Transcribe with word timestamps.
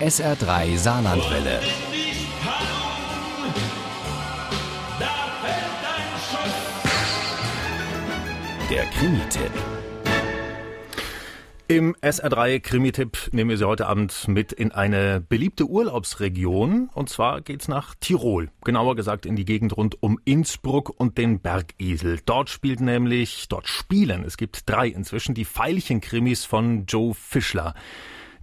SR3 0.00 0.76
Saarlandwelle. 0.76 1.58
Der 8.70 8.84
Krimi-Tipp. 8.84 9.50
Im 11.68 11.94
SR3 12.02 12.60
Krimi-Tipp 12.60 13.30
nehmen 13.32 13.48
wir 13.48 13.56
Sie 13.56 13.66
heute 13.66 13.86
Abend 13.86 14.28
mit 14.28 14.52
in 14.52 14.70
eine 14.70 15.22
beliebte 15.26 15.64
Urlaubsregion. 15.64 16.90
Und 16.92 17.08
zwar 17.08 17.40
geht's 17.40 17.66
nach 17.66 17.94
Tirol. 17.98 18.50
Genauer 18.64 18.96
gesagt 18.96 19.24
in 19.24 19.34
die 19.34 19.46
Gegend 19.46 19.78
rund 19.78 20.02
um 20.02 20.20
Innsbruck 20.26 20.92
und 20.94 21.16
den 21.16 21.40
Bergisel. 21.40 22.20
Dort 22.26 22.50
spielt 22.50 22.80
nämlich, 22.80 23.48
dort 23.48 23.66
spielen, 23.66 24.24
es 24.24 24.36
gibt 24.36 24.68
drei 24.68 24.88
inzwischen, 24.88 25.34
die 25.34 25.46
Veilchen-Krimis 25.46 26.44
von 26.44 26.84
Joe 26.84 27.14
Fischler. 27.14 27.74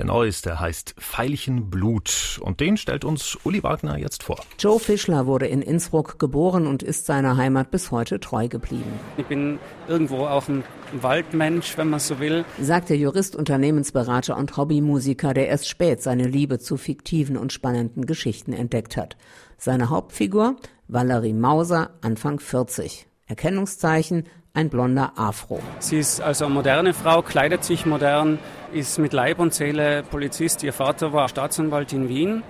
Der 0.00 0.06
neueste 0.06 0.58
heißt 0.58 0.94
Veilchenblut 0.96 2.40
und 2.42 2.60
den 2.60 2.78
stellt 2.78 3.04
uns 3.04 3.36
Uli 3.44 3.62
Wagner 3.62 3.98
jetzt 3.98 4.22
vor. 4.22 4.40
Joe 4.58 4.80
Fischler 4.80 5.26
wurde 5.26 5.46
in 5.46 5.60
Innsbruck 5.60 6.18
geboren 6.18 6.66
und 6.66 6.82
ist 6.82 7.04
seiner 7.04 7.36
Heimat 7.36 7.70
bis 7.70 7.90
heute 7.90 8.18
treu 8.18 8.48
geblieben. 8.48 8.90
Ich 9.18 9.26
bin 9.26 9.58
irgendwo 9.88 10.24
auch 10.24 10.48
ein 10.48 10.64
Waldmensch, 11.02 11.76
wenn 11.76 11.90
man 11.90 12.00
so 12.00 12.18
will. 12.18 12.46
Sagt 12.58 12.88
der 12.88 12.96
Jurist, 12.96 13.36
Unternehmensberater 13.36 14.38
und 14.38 14.56
Hobbymusiker, 14.56 15.34
der 15.34 15.48
erst 15.48 15.68
spät 15.68 16.00
seine 16.00 16.26
Liebe 16.26 16.58
zu 16.58 16.78
fiktiven 16.78 17.36
und 17.36 17.52
spannenden 17.52 18.06
Geschichten 18.06 18.54
entdeckt 18.54 18.96
hat. 18.96 19.18
Seine 19.58 19.90
Hauptfigur? 19.90 20.56
Valerie 20.88 21.34
Mauser, 21.34 21.90
Anfang 22.00 22.40
40. 22.40 23.06
Erkennungszeichen, 23.26 24.24
ein 24.54 24.68
blonder 24.68 25.12
Afro. 25.16 25.60
Sie 25.78 25.98
ist 25.98 26.20
also 26.20 26.46
eine 26.46 26.54
moderne 26.54 26.94
Frau, 26.94 27.22
kleidet 27.22 27.64
sich 27.64 27.86
modern, 27.86 28.38
ist 28.72 28.98
mit 28.98 29.12
Leib 29.12 29.38
und 29.38 29.54
Seele 29.54 30.02
Polizist. 30.02 30.62
Ihr 30.62 30.72
Vater 30.72 31.12
war 31.12 31.28
Staatsanwalt 31.28 31.92
in 31.92 32.08
Wien 32.08 32.42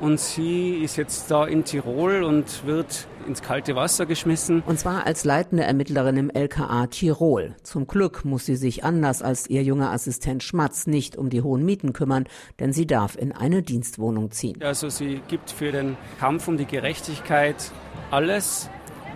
und 0.00 0.18
sie 0.18 0.76
ist 0.82 0.96
jetzt 0.96 1.30
da 1.30 1.46
in 1.46 1.64
Tirol 1.64 2.22
und 2.24 2.66
wird 2.66 3.06
ins 3.26 3.42
kalte 3.42 3.74
Wasser 3.74 4.06
geschmissen. 4.06 4.62
Und 4.66 4.78
zwar 4.78 5.06
als 5.06 5.24
leitende 5.24 5.64
Ermittlerin 5.64 6.16
im 6.16 6.30
LKA 6.30 6.88
Tirol. 6.88 7.54
Zum 7.62 7.86
Glück 7.86 8.24
muss 8.24 8.44
sie 8.44 8.56
sich 8.56 8.84
anders 8.84 9.22
als 9.22 9.48
ihr 9.48 9.62
junger 9.62 9.92
Assistent 9.92 10.42
Schmatz 10.42 10.86
nicht 10.86 11.16
um 11.16 11.30
die 11.30 11.42
hohen 11.42 11.64
Mieten 11.64 11.92
kümmern, 11.92 12.26
denn 12.60 12.72
sie 12.72 12.86
darf 12.86 13.16
in 13.16 13.32
eine 13.32 13.62
Dienstwohnung 13.62 14.30
ziehen. 14.30 14.62
Also 14.62 14.88
sie 14.88 15.22
gibt 15.28 15.50
für 15.50 15.72
den 15.72 15.96
Kampf 16.20 16.48
um 16.48 16.56
die 16.56 16.66
Gerechtigkeit 16.66 17.56
alles 18.10 18.68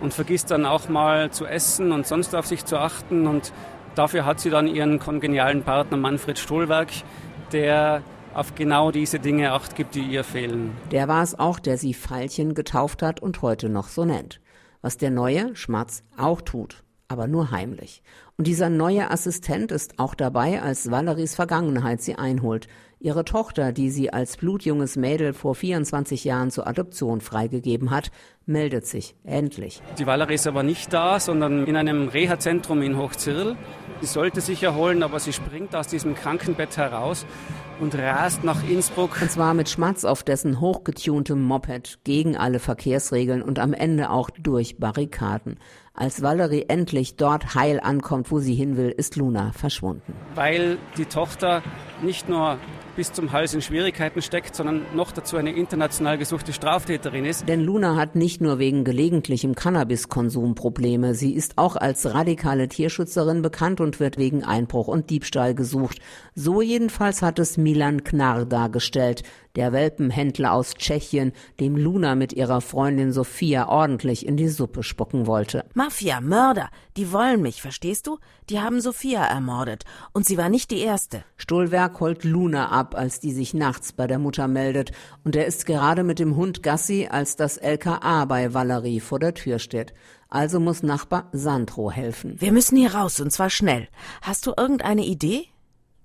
und 0.00 0.14
vergisst 0.14 0.50
dann 0.50 0.64
auch 0.66 0.88
mal 0.88 1.30
zu 1.30 1.46
essen 1.46 1.92
und 1.92 2.06
sonst 2.06 2.34
auf 2.34 2.46
sich 2.46 2.64
zu 2.64 2.78
achten. 2.78 3.26
Und 3.26 3.52
dafür 3.94 4.24
hat 4.24 4.40
sie 4.40 4.50
dann 4.50 4.66
ihren 4.66 4.98
kongenialen 4.98 5.62
Partner 5.62 5.96
Manfred 5.96 6.38
Stohlwerk, 6.38 6.88
der 7.52 8.02
auf 8.34 8.54
genau 8.54 8.90
diese 8.90 9.18
Dinge 9.18 9.52
Acht 9.52 9.74
gibt, 9.74 9.94
die 9.94 10.02
ihr 10.02 10.24
fehlen. 10.24 10.76
Der 10.90 11.08
war 11.08 11.22
es 11.22 11.38
auch, 11.38 11.58
der 11.58 11.78
sie 11.78 11.94
Veilchen 11.94 12.54
getauft 12.54 13.02
hat 13.02 13.20
und 13.20 13.42
heute 13.42 13.68
noch 13.68 13.88
so 13.88 14.04
nennt. 14.04 14.40
Was 14.82 14.96
der 14.96 15.10
neue 15.10 15.54
Schmatz 15.56 16.04
auch 16.16 16.40
tut, 16.40 16.82
aber 17.10 17.26
nur 17.26 17.50
heimlich. 17.50 18.02
Und 18.36 18.46
dieser 18.46 18.70
neue 18.70 19.10
Assistent 19.10 19.72
ist 19.72 19.98
auch 19.98 20.14
dabei, 20.14 20.62
als 20.62 20.90
Valeries 20.90 21.34
Vergangenheit 21.34 22.00
sie 22.00 22.14
einholt. 22.14 22.68
Ihre 23.02 23.24
Tochter, 23.24 23.72
die 23.72 23.90
sie 23.90 24.12
als 24.12 24.36
blutjunges 24.36 24.96
Mädel 24.96 25.32
vor 25.32 25.54
24 25.54 26.22
Jahren 26.24 26.50
zur 26.50 26.66
Adoption 26.66 27.22
freigegeben 27.22 27.90
hat, 27.90 28.10
meldet 28.44 28.86
sich 28.86 29.14
endlich. 29.24 29.80
Die 29.98 30.06
Valerie 30.06 30.34
ist 30.34 30.46
aber 30.46 30.62
nicht 30.62 30.92
da, 30.92 31.18
sondern 31.18 31.66
in 31.66 31.76
einem 31.76 32.08
Reha-Zentrum 32.08 32.82
in 32.82 32.98
Hochzirl. 32.98 33.56
Sie 34.00 34.06
sollte 34.06 34.42
sich 34.42 34.62
erholen, 34.62 35.02
aber 35.02 35.18
sie 35.18 35.32
springt 35.32 35.74
aus 35.74 35.88
diesem 35.88 36.14
Krankenbett 36.14 36.76
heraus 36.76 37.24
und 37.80 37.94
rast 37.94 38.44
nach 38.44 38.62
Innsbruck. 38.68 39.18
Und 39.20 39.30
zwar 39.30 39.54
mit 39.54 39.70
Schmatz 39.70 40.04
auf 40.04 40.22
dessen 40.22 40.60
hochgetuntem 40.60 41.42
Moped 41.42 42.00
gegen 42.04 42.36
alle 42.36 42.58
Verkehrsregeln 42.58 43.42
und 43.42 43.58
am 43.58 43.72
Ende 43.72 44.10
auch 44.10 44.28
durch 44.30 44.78
Barrikaden. 44.78 45.58
Als 46.00 46.22
Valerie 46.22 46.64
endlich 46.66 47.16
dort 47.16 47.54
heil 47.54 47.78
ankommt, 47.78 48.30
wo 48.30 48.38
sie 48.38 48.54
hin 48.54 48.78
will, 48.78 48.88
ist 48.88 49.16
Luna 49.16 49.52
verschwunden. 49.52 50.14
Weil 50.34 50.78
die 50.96 51.04
Tochter 51.04 51.62
nicht 52.02 52.26
nur 52.26 52.56
bis 52.96 53.12
zum 53.12 53.32
Hals 53.32 53.52
in 53.52 53.60
Schwierigkeiten 53.60 54.22
steckt, 54.22 54.56
sondern 54.56 54.80
noch 54.94 55.12
dazu 55.12 55.36
eine 55.36 55.52
international 55.52 56.16
gesuchte 56.16 56.54
Straftäterin 56.54 57.26
ist. 57.26 57.46
Denn 57.46 57.60
Luna 57.60 57.96
hat 57.96 58.16
nicht 58.16 58.40
nur 58.40 58.58
wegen 58.58 58.82
gelegentlichem 58.82 59.54
Cannabiskonsum 59.54 60.54
Probleme, 60.54 61.14
sie 61.14 61.34
ist 61.34 61.58
auch 61.58 61.76
als 61.76 62.14
radikale 62.14 62.68
Tierschützerin 62.68 63.42
bekannt 63.42 63.82
und 63.82 64.00
wird 64.00 64.16
wegen 64.16 64.42
Einbruch 64.42 64.88
und 64.88 65.10
Diebstahl 65.10 65.54
gesucht. 65.54 65.98
So 66.34 66.62
jedenfalls 66.62 67.20
hat 67.20 67.38
es 67.38 67.58
Milan 67.58 68.04
Knarr 68.04 68.46
dargestellt, 68.46 69.22
der 69.56 69.72
Welpenhändler 69.72 70.52
aus 70.52 70.74
Tschechien, 70.74 71.32
dem 71.58 71.76
Luna 71.76 72.14
mit 72.14 72.32
ihrer 72.32 72.60
Freundin 72.60 73.12
Sophia 73.12 73.68
ordentlich 73.68 74.26
in 74.26 74.36
die 74.36 74.48
Suppe 74.48 74.82
spucken 74.82 75.26
wollte. 75.26 75.64
Mafia, 75.74 76.20
Mörder, 76.20 76.70
die 76.96 77.12
wollen 77.12 77.42
mich, 77.42 77.62
verstehst 77.62 78.06
du? 78.06 78.18
Die 78.48 78.60
haben 78.60 78.80
Sophia 78.80 79.24
ermordet. 79.24 79.84
Und 80.12 80.26
sie 80.26 80.38
war 80.38 80.48
nicht 80.48 80.70
die 80.70 80.80
erste. 80.80 81.24
Stohlwerk 81.36 82.00
holt 82.00 82.24
Luna 82.24 82.70
ab, 82.70 82.94
als 82.94 83.20
die 83.20 83.32
sich 83.32 83.54
nachts 83.54 83.92
bei 83.92 84.06
der 84.06 84.18
Mutter 84.18 84.48
meldet. 84.48 84.92
Und 85.24 85.36
er 85.36 85.46
ist 85.46 85.66
gerade 85.66 86.04
mit 86.04 86.18
dem 86.18 86.36
Hund 86.36 86.62
Gassi, 86.62 87.08
als 87.10 87.36
das 87.36 87.56
LKA 87.56 88.24
bei 88.26 88.54
Valerie 88.54 89.00
vor 89.00 89.18
der 89.18 89.34
Tür 89.34 89.58
steht. 89.58 89.94
Also 90.28 90.60
muss 90.60 90.82
Nachbar 90.82 91.28
Sandro 91.32 91.90
helfen. 91.90 92.40
Wir 92.40 92.52
müssen 92.52 92.76
hier 92.76 92.94
raus, 92.94 93.20
und 93.20 93.32
zwar 93.32 93.50
schnell. 93.50 93.88
Hast 94.22 94.46
du 94.46 94.52
irgendeine 94.56 95.04
Idee? 95.04 95.46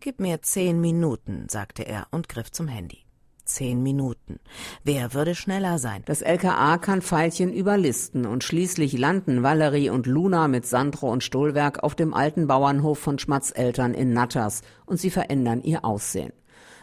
Gib 0.00 0.20
mir 0.20 0.42
zehn 0.42 0.80
Minuten, 0.80 1.46
sagte 1.48 1.82
er 1.82 2.06
und 2.10 2.28
griff 2.28 2.50
zum 2.52 2.68
Handy 2.68 3.07
zehn 3.48 3.82
Minuten. 3.82 4.38
Wer 4.84 5.14
würde 5.14 5.34
schneller 5.34 5.78
sein? 5.78 6.02
Das 6.06 6.22
LKA 6.22 6.78
kann 6.78 7.02
Pfeilchen 7.02 7.52
überlisten 7.52 8.26
und 8.26 8.44
schließlich 8.44 8.96
landen 8.96 9.42
Valerie 9.42 9.90
und 9.90 10.06
Luna 10.06 10.48
mit 10.48 10.66
Sandro 10.66 11.10
und 11.10 11.24
Stohlwerk 11.24 11.82
auf 11.82 11.94
dem 11.94 12.14
alten 12.14 12.46
Bauernhof 12.46 12.98
von 12.98 13.18
Schmatz 13.18 13.52
Eltern 13.54 13.94
in 13.94 14.12
Natters 14.12 14.62
und 14.86 14.98
sie 15.00 15.10
verändern 15.10 15.62
ihr 15.62 15.84
Aussehen. 15.84 16.32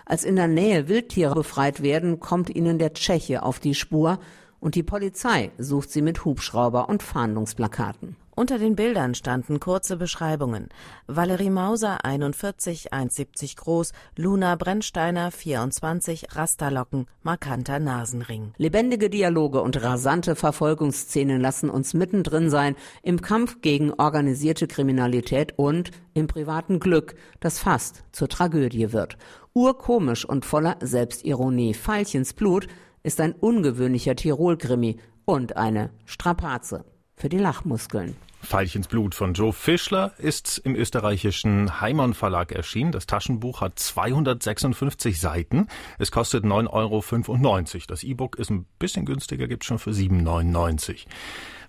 Als 0.06 0.24
in 0.24 0.36
der 0.36 0.48
Nähe 0.48 0.88
Wildtiere 0.88 1.34
befreit 1.34 1.82
werden, 1.82 2.20
kommt 2.20 2.50
ihnen 2.50 2.78
der 2.78 2.94
Tscheche 2.94 3.44
auf 3.44 3.60
die 3.60 3.74
Spur 3.74 4.20
und 4.60 4.76
die 4.76 4.84
Polizei 4.84 5.52
sucht 5.58 5.92
sie 5.92 6.02
mit 6.02 6.26
Hubschrauber 6.26 6.90
und 6.90 7.04
Fahndungsplakaten. 7.04 8.16
Unter 8.38 8.60
den 8.60 8.76
Bildern 8.76 9.16
standen 9.16 9.62
kurze 9.62 9.96
Beschreibungen. 9.96 10.68
Valerie 11.08 11.50
Mauser, 11.50 12.04
41, 12.04 12.92
1,70 12.92 13.56
groß, 13.56 13.94
Luna 14.18 14.58
Brennsteiner, 14.58 15.32
24, 15.32 16.36
Rasterlocken, 16.36 17.08
markanter 17.24 17.80
Nasenring. 17.80 18.52
Lebendige 18.58 19.10
Dialoge 19.10 19.62
und 19.62 19.82
rasante 19.82 20.36
Verfolgungsszenen 20.36 21.40
lassen 21.40 21.70
uns 21.70 21.94
mittendrin 21.94 22.50
sein 22.50 22.76
im 23.04 23.22
Kampf 23.22 23.62
gegen 23.62 23.94
organisierte 23.94 24.68
Kriminalität 24.68 25.54
und 25.58 25.92
im 26.14 26.28
privaten 26.28 26.82
Glück, 26.82 27.16
das 27.40 27.60
fast 27.60 28.04
zur 28.12 28.28
Tragödie 28.28 28.92
wird. 28.92 29.18
Urkomisch 29.54 30.26
und 30.26 30.44
voller 30.44 30.76
Selbstironie. 30.82 31.74
Veilchens 31.74 32.34
Blut 32.34 32.68
ist 33.02 33.22
ein 33.22 33.32
ungewöhnlicher 33.32 34.18
Tirol-Krimi 34.18 34.98
und 35.24 35.56
eine 35.56 35.92
Strapaze 36.04 36.84
für 37.16 37.30
die 37.30 37.38
Lachmuskeln. 37.38 38.18
Veilchens 38.46 38.88
Blut 38.88 39.16
von 39.16 39.34
Joe 39.34 39.52
Fischler 39.52 40.14
ist 40.18 40.60
im 40.60 40.76
österreichischen 40.76 41.82
Heimann 41.82 42.14
Verlag 42.14 42.52
erschienen. 42.52 42.92
Das 42.92 43.08
Taschenbuch 43.08 43.62
hat 43.62 43.80
256 43.80 45.20
Seiten. 45.20 45.68
Es 45.98 46.12
kostet 46.12 46.46
9,95 46.46 46.70
Euro. 46.72 47.84
Das 47.88 48.04
E-Book 48.04 48.38
ist 48.38 48.52
ein 48.52 48.66
bisschen 48.80 49.06
günstiger, 49.06 49.48
gibt 49.48 49.66
schon 49.66 49.80
für 49.80 49.92
7,99. 49.92 51.06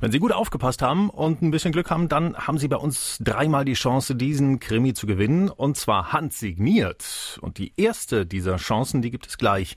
Wenn 0.00 0.12
Sie 0.12 0.19
gut 0.19 0.32
aufgepasst 0.32 0.82
haben 0.82 1.09
und 1.09 1.42
ein 1.42 1.50
bisschen 1.50 1.72
Glück 1.72 1.91
haben, 1.91 2.09
dann 2.09 2.37
haben 2.37 2.59
Sie 2.59 2.69
bei 2.69 2.76
uns 2.76 3.16
dreimal 3.20 3.64
die 3.64 3.75
Chance, 3.75 4.14
diesen 4.14 4.60
Krimi 4.60 4.93
zu 4.93 5.06
gewinnen. 5.06 5.48
Und 5.48 5.76
zwar 5.76 6.12
handsigniert. 6.12 7.38
Und 7.41 7.58
die 7.58 7.72
erste 7.76 8.26
dieser 8.26 8.56
Chancen, 8.56 9.00
die 9.03 9.11
gibt 9.11 9.26
es 9.26 9.38
gleich 9.38 9.75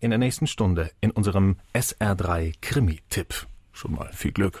in 0.00 0.10
der 0.10 0.18
nächsten 0.18 0.46
Stunde 0.46 0.90
in 1.00 1.10
unserem 1.12 1.56
SR3 1.74 2.54
Krimi-Tipp. 2.60 3.46
Schon 3.72 3.92
mal 3.92 4.10
viel 4.12 4.32
Glück. 4.32 4.60